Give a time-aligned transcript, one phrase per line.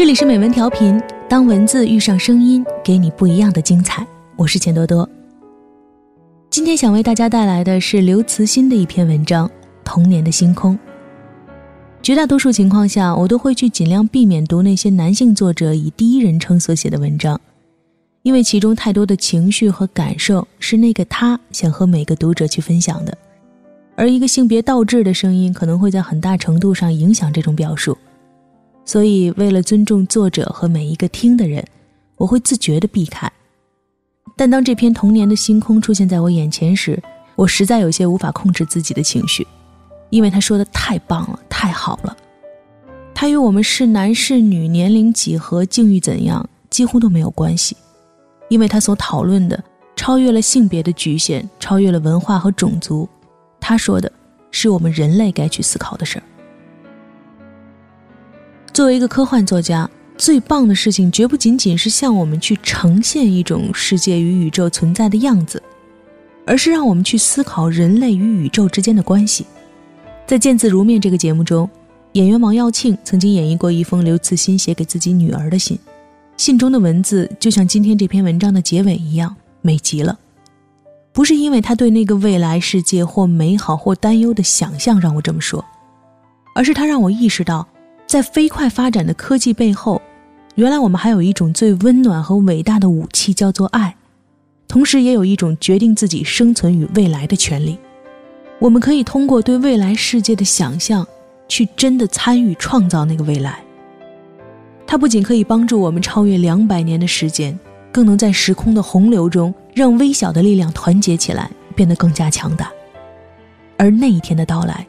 [0.00, 4.06] 这里是美文调频，当文字遇上声音，给你不一样的精彩。
[4.34, 5.06] 我是钱多多。
[6.48, 9.46] 今天想为大家带来的是刘慈欣的一篇文章
[9.84, 10.74] 《童年的星空》。
[12.02, 17.38] 绝大多数情况下，我都会去尽量避免读那些男性作者以第一人称所写的文章，
[18.22, 23.14] 因为其中太多的情绪和感受是那个他想和每个读者去分享的，
[23.96, 27.94] 而一个性别倒置的声音可能会在很大程度上影响这种表述。
[28.90, 31.64] 所以，为了尊重作者和每一个听的人，
[32.16, 33.30] 我会自觉地避开。
[34.36, 37.00] 但当这篇童年的星空出现在我眼前时，
[37.36, 39.46] 我实在有些无法控制自己的情绪，
[40.08, 42.16] 因为他说的太棒了，太好了。
[43.14, 47.76] 他与我们是男是女、年龄几何、境遇怎样几乎都没有关系，
[48.48, 49.62] 因为他所讨论的
[49.94, 53.08] 超越了性别的局限，超越了文化和种族。
[53.60, 54.10] 他说的
[54.50, 56.24] 是我们人类该去思考的事儿。
[58.80, 65.62] 作为一个科幻作家，最棒的事情绝不仅仅是向我们去呈现一种世界与宇宙存在的样子，
[66.46, 69.44] 而是让我们去思考人类与宇宙之间的关系。
[70.26, 71.68] 在《见字如面》这个节目中，
[72.12, 75.78] 演员王耀庆曾经演绎过一封刘慈欣写给自己女儿的信，
[76.38, 80.18] 信中的文字就像今天这篇文章的结尾一样美极了。
[81.12, 85.62] 不是因为他对那个未来世界或美好或担忧的想象让我这么说，
[86.54, 87.68] 而是他让我意识到。
[88.10, 90.02] 在飞快发展的科技背后，
[90.56, 93.94] 原来我们还有一种最温暖和伟大的武器，叫做爱。
[94.66, 97.78] 同时，也有一种决定自己生存与未来的权利。
[98.58, 101.06] 我们可以通过对未来世界的想象，
[101.46, 103.62] 去真的参与创造那个未来。
[104.88, 107.56] 它不仅可以帮助我们超越两百年的时间，
[107.92, 112.72] 更能在时空的洪流中，让微小的力量团结起来，变得更加强大。
[113.76, 114.84] 而那一天的到来。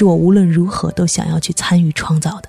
[0.00, 2.48] 是我无论如何都想要去参与创造的，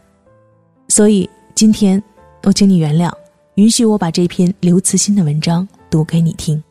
[0.87, 2.01] 所以今天
[2.43, 3.11] 我请你原谅，
[3.55, 6.63] 允许我把这篇刘慈欣的文章读给你听。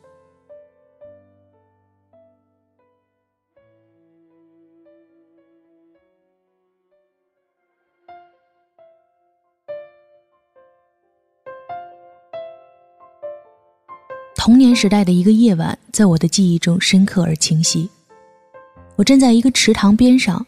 [14.33, 17.87] 童年时代的一个夜晚，在我的记忆中深刻而清晰。
[18.95, 20.43] 我站在一个池塘边上。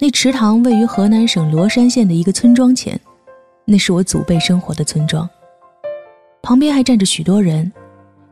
[0.00, 3.00] 那池塘位于河南省罗山县的一个村庄前，
[3.64, 5.28] 那是我祖辈生活的村庄。
[6.42, 7.72] 旁边还站着许多人，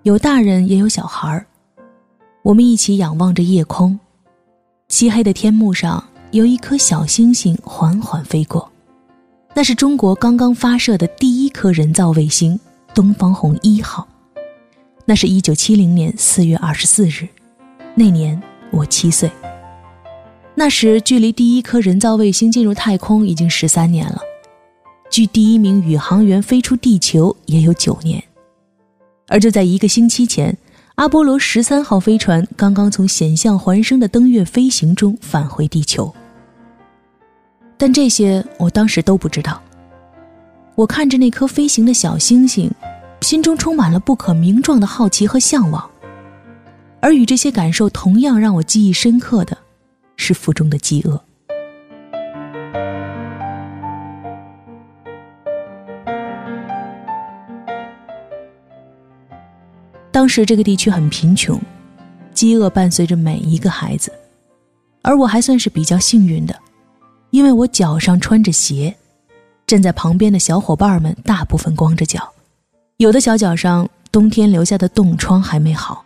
[0.03, 1.47] 有大人也有小孩儿。
[2.43, 3.99] 我们一起仰望着夜空，
[4.89, 6.03] 漆黑的天幕上
[6.33, 8.69] 有一颗小星星缓缓飞过，
[9.55, 12.59] 那是中国刚刚发射的第一颗人造卫星
[12.93, 14.07] “东方红一号”。
[15.07, 17.29] 那是一九七零年四月二十四日，
[17.95, 18.41] 那年
[18.73, 19.31] 我七岁。
[20.55, 24.21] 那时，距离第一颗人造卫星进入太空已经十三年了，
[25.11, 28.23] 距第一名宇航员飞出地球也有九年。
[29.29, 30.57] 而就在一个星期前，
[30.97, 36.13] 阿波罗十三号飞船刚刚从险象环生的登月飞行中返回地球。
[37.79, 39.61] 但这些我当时都不知道。
[40.75, 42.71] 我看着那颗飞行的小星星，
[43.23, 45.91] 心中充满了不可名状的好奇和向往。
[47.01, 49.57] 而与这些感受同样让我记忆深刻的。
[50.23, 51.21] 是腹中的饥饿。
[60.13, 61.61] 当时这个地区很贫穷，
[62.33, 64.13] 饥饿伴随着每一个孩子，
[65.03, 66.55] 而我还算是比较幸运的，
[67.31, 68.95] 因为我脚上穿着鞋，
[69.67, 72.33] 站在旁边的小伙伴们大部分光着脚，
[72.99, 76.05] 有的小脚上冬天留下的冻疮还没好。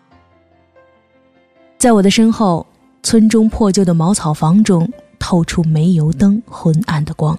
[1.77, 2.67] 在我的身后。
[3.07, 7.39] 村中破旧的茅草房中透出煤油灯昏暗的光。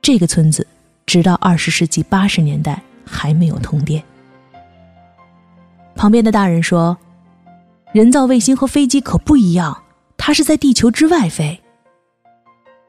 [0.00, 0.66] 这个村子
[1.04, 4.02] 直到二十世纪八十年代还没有通电。
[5.94, 6.96] 旁边的大人说
[7.92, 9.82] ：“人造卫星和飞机可不一样，
[10.16, 11.60] 它是在地球之外飞。”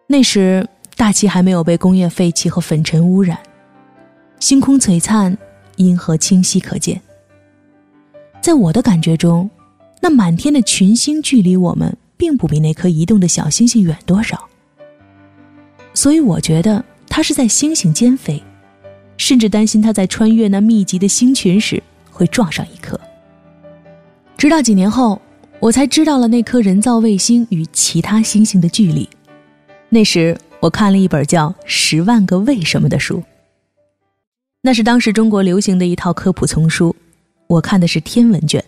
[0.07, 0.65] 那时
[0.95, 3.37] 大气还没有被工业废气和粉尘污染，
[4.39, 5.37] 星空璀璨，
[5.75, 7.01] 银河清晰可见。
[8.39, 9.49] 在我的感觉中。
[10.01, 14.47] 那满天的群星距离我们并不比那颗移动的小星星远多少，
[15.93, 18.41] 所以我觉得它是在星星间飞，
[19.17, 22.99] 甚至担心它在穿越那密集的星群时会撞上一颗。
[24.37, 25.19] 直到几年后，
[25.59, 29.09] 我才知道了那颗人造卫星与其他星星的距离。
[29.89, 33.23] 那时我看了一本叫《十万个为什么》的书，
[34.61, 36.95] 那是当时中国流行的一套科普丛书，
[37.47, 38.63] 我看的是天文卷。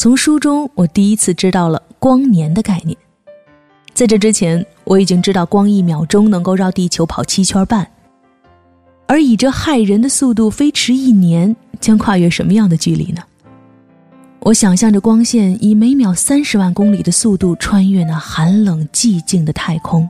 [0.00, 2.96] 从书中，我第一次知道了光年的概念。
[3.92, 7.84] 在这之前，我已经知道光一秒钟能够绕地球跑七圈半，
[9.08, 13.20] 而以这骇人的速度飞驰一年，将跨越什么样的距离呢？
[14.38, 20.08] 我想象着光线以每秒三十万公里的速度穿越那寒冷寂静的太空，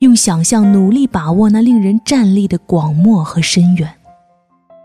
[0.00, 3.90] 用想象努力把握那令人站立的广漠和深远。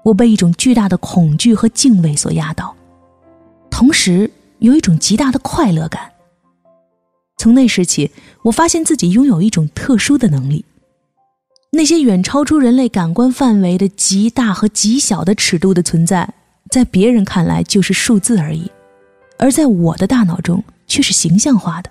[0.03, 2.73] 我被一种巨大的恐惧和敬畏所压倒，
[3.69, 4.29] 同时
[4.59, 6.11] 有一种极大的快乐感。
[7.37, 8.11] 从那时起，
[8.43, 10.65] 我发现自己拥有一种特殊的能力。
[11.71, 16.33] 那些远超出人类感官范围的极大和极小的尺度的存在，
[16.71, 18.69] 在别人看来就是数字而已，
[19.37, 21.89] 而在我的大脑中却是形象化的。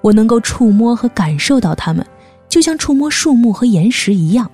[0.00, 2.06] 我能够触摸和感受到它们，
[2.48, 4.50] 就像触摸树木和岩石一样。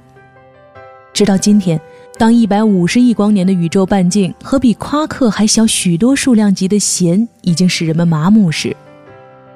[1.13, 1.81] 直到今天，
[2.19, 8.77] 当一百五十亿光年的宇宙半径和比夸克还小许多数量级的弦已经使人们麻木时，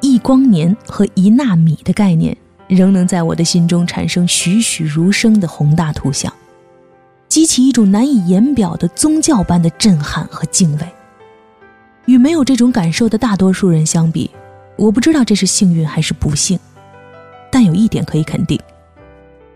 [0.00, 2.36] 一光年和一纳米的概念，
[2.68, 6.32] 仍能在我的心中产生栩栩如生的宏大图像，
[7.28, 10.86] 激起一种难以言表的宗教般的震撼和敬畏。
[12.06, 14.30] 与没有这种感受的大多数人相比，
[14.76, 16.56] 我不知道这是幸运还是不幸，
[17.50, 18.56] 但有一点可以肯定，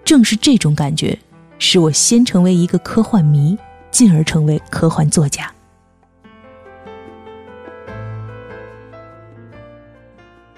[0.04, 1.16] 正是这种感觉，
[1.58, 3.56] 使我先成为一个科幻迷，
[3.90, 5.50] 进而成为科幻作家。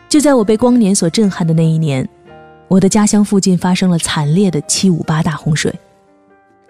[0.08, 2.08] 就在我被光年所震撼的那一年，
[2.66, 5.74] 我的家乡附近发生了惨烈的七五八大洪水。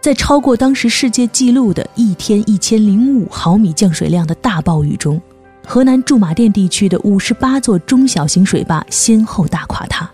[0.01, 5.21] 在超过当时世界纪录的一天一千零五毫米降水量的大暴雨中，
[5.67, 10.09] 河南驻马店地区的五十八座中小型水坝先后大垮塌。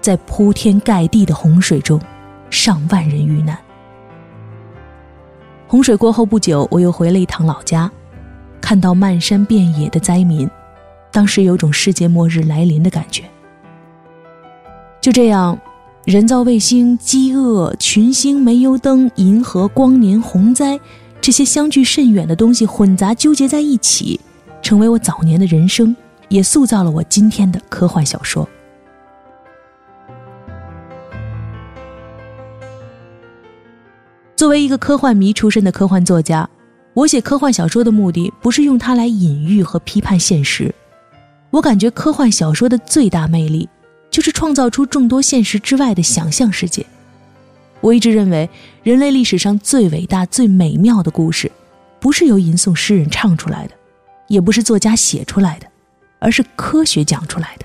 [0.00, 2.00] 在铺天盖地的洪水中，
[2.50, 3.58] 上万人遇难。
[5.66, 7.90] 洪水过后不久，我又回了一趟老家，
[8.60, 10.48] 看到漫山遍野的灾民。
[11.10, 13.24] 当时有种世界末日来临的感觉。
[15.00, 15.58] 就这样，
[16.04, 20.78] 人造卫星、饥饿、群星、煤油灯、银河、光年、洪灾，
[21.20, 24.20] 这些相距甚远的东西混杂纠结在一起，
[24.60, 25.94] 成为我早年的人生，
[26.28, 28.48] 也塑造了我今天的科幻小说。
[34.44, 36.46] 作为一个科幻迷出身的科幻作家，
[36.92, 40.70] 我写科幻小说的目的不是用它来隐喻和批判现实。
[41.48, 43.66] 我感觉科幻小说的最大魅力，
[44.10, 46.84] 就是创造出众多现实之外的想象世界。
[47.80, 48.46] 我一直认为，
[48.82, 51.50] 人类历史上最伟大、最美妙的故事，
[51.98, 53.74] 不是由吟诵诗人唱出来的，
[54.28, 55.66] 也不是作家写出来的，
[56.18, 57.64] 而是科学讲出来的。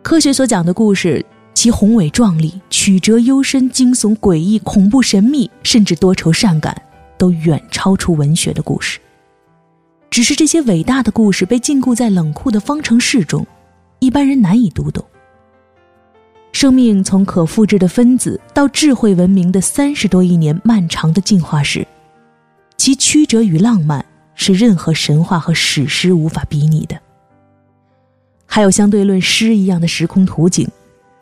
[0.00, 1.22] 科学所讲的故事，
[1.60, 6.74] 其宏伟壮丽、曲折幽深、惊悚诡异、恐怖神秘，甚至多愁善感，
[7.18, 8.98] 都远超出文学的故事。
[10.08, 13.46] 只是这些伟大的故事被禁锢在冷酷的方程式中，
[13.98, 15.04] 一般人难以读懂。
[16.50, 21.86] 生命从可复制的分子到智慧文明的三十多亿年漫长的进化史，
[22.78, 24.02] 其曲折与浪漫
[24.34, 26.98] 是任何神话和史诗无法比拟的。
[28.46, 30.66] 还有相对论诗一样的时空图景，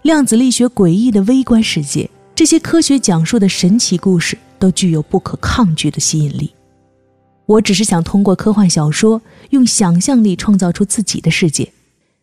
[0.03, 6.53] 量子力学诡异的微观世界，这些科学讲述的神奇故事都具有不可抗拒的吸引力。
[7.47, 11.73] 我只是想通过科幻小说，用想象力创造出自己的世界，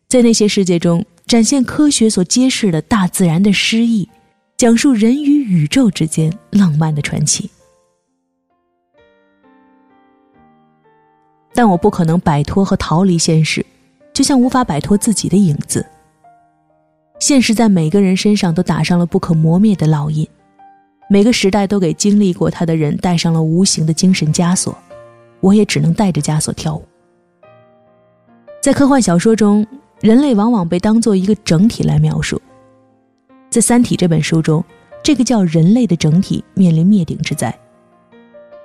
[0.08, 4.08] 在那些世界中展现科学所揭示的大自然的诗意，
[4.56, 7.50] 讲述人与宇宙之间浪漫的传奇。
[11.52, 13.64] 但我不可能摆脱和逃离现实，
[14.14, 15.84] 就像无法摆脱自己的影子。
[17.18, 20.26] 现实在每个人身上都打上了不可磨灭的烙印，
[21.08, 24.76] 每个时代都给经历过它的人带上了无形的精神枷锁。
[25.40, 26.82] 我也只能带着枷锁跳舞。
[28.60, 29.66] 在科幻小说中，
[30.00, 32.40] 人类往往被当做一个整体来描述。
[33.50, 34.64] 在《三体》这本书中，
[35.02, 37.56] 这个叫人类的整体面临灭顶之灾，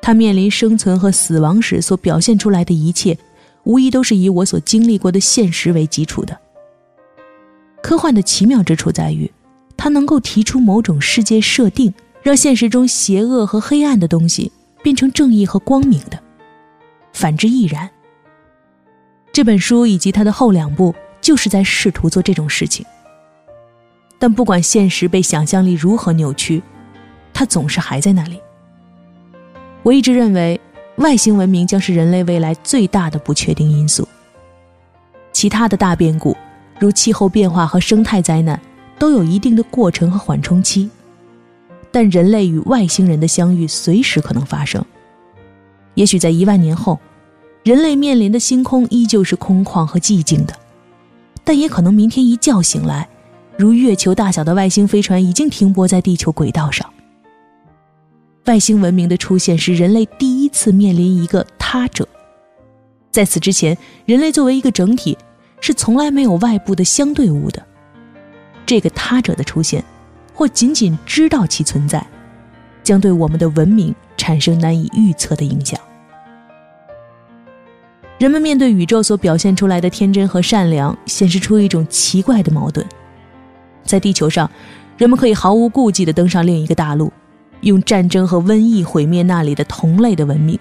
[0.01, 3.17] 它面临生存和死亡时所表现出来的一切，
[3.63, 6.38] 无疑都是以我所经历过的现实为基础的。
[7.81, 9.29] 科幻的奇妙之处在于，
[9.75, 14.51] 它能够提出某种世界设定，让现实中邪恶和黑暗的东西
[14.83, 16.19] 变成正义和光明的。
[17.13, 17.89] 反之亦然。
[19.33, 22.85] 这本书以及它的后两部，就是在试图做这种事情。
[24.19, 26.61] 但不管现实被想象力如何扭曲，
[27.33, 28.39] 它总是还在那里。
[29.83, 30.59] 我一直认为，
[30.97, 34.07] 外星文明将是人类未来最大的不确定因素。
[35.33, 36.38] 其他的大变故，
[36.81, 38.59] 如气候变化和生态灾难，
[38.97, 40.89] 都有一定的过程和缓冲期。
[41.91, 44.83] 但人类与外星人的相遇，随时可能发生。
[45.93, 46.97] 也许在一万年后，
[47.63, 50.55] 人类面临的星空依旧是空旷和寂静的，
[51.43, 53.07] 但也可能明天一觉醒来，
[53.57, 56.91] 如月球大小的外星飞船已经停泊在地球轨道上。
[58.45, 62.07] 外星文明的出现是人类第一次面临一个他者，
[63.11, 65.15] 在此之前，人类作为一个整体
[65.62, 67.65] 是从来没有外部的相对物的。
[68.65, 69.82] 这个他者的出现，
[70.34, 72.06] 或仅仅知道其存在，
[72.84, 75.80] 将对我们的文明产生难以预测的影响。
[78.18, 82.86] 人们面对宇宙所表现出来的天真和善良，显示出一种奇怪的矛盾。
[83.84, 84.50] 在地球上，
[84.98, 87.12] 人们可以毫无顾忌地登上另一个大陆。
[87.62, 90.60] 用战争和瘟疫毁灭那里的同类的文明，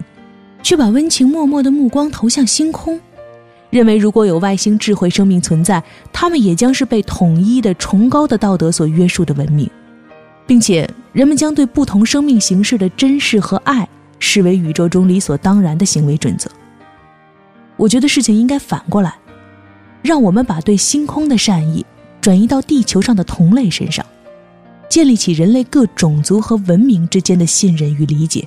[0.61, 2.99] 却把温情脉脉的目光投向星空，
[3.71, 9.67] 认为如果有外星智慧生命存在，他们也将是被统一的崇高的道德所约束的文明，
[10.45, 13.87] 并且人们将对不同生命形式的珍视和爱
[14.19, 16.51] 视为宇宙中理所当然的行为准则。
[17.77, 19.15] 我觉得事情应该反过来，
[20.03, 21.85] 让我们把对星空的善意
[22.19, 24.05] 转移到地球上的同类身上。
[24.89, 28.45] 建立起人类各种族和文明之间的信任与理解，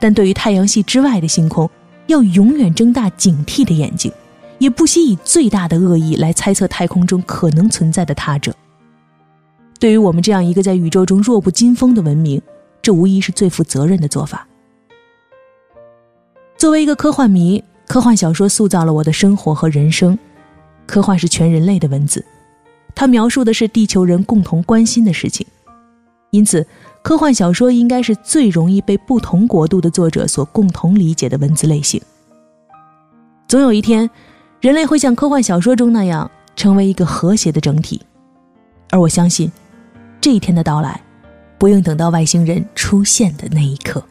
[0.00, 1.70] 但对于太阳系之外的星空，
[2.08, 4.12] 要永远睁大警惕的眼睛，
[4.58, 8.52] 也不惜以最大的恶意来猜测太空中可能存在的他者。
[9.78, 12.42] 对于我们这样一个在宇宙中弱不禁风的文明，
[12.82, 14.46] 这无疑是最负责任的做法。
[16.56, 20.18] 作为一个科幻迷，科幻小说塑造了我的生活和人生，
[20.86, 22.24] 科幻是全人类的文字。
[22.94, 25.46] 它描述的是地球人共同关心的事情，
[26.30, 26.66] 因此，
[27.08, 31.98] 科幻小说应该是最容易被不同国度的作者所共同理解的文字类型。
[33.48, 34.10] 总有一天，
[34.60, 38.02] 人类会像科幻小说中那样，成为一个和谐的整体，
[38.90, 39.50] 而我相信，
[40.20, 41.00] 这一天的到来，
[41.56, 44.04] 不用等到外星人出现的那一刻。